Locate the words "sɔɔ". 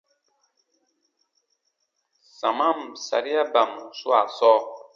4.37-4.59